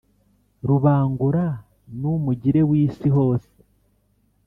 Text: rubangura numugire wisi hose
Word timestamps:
rubangura 0.67 1.45
numugire 1.99 2.61
wisi 2.69 3.07
hose 3.15 3.51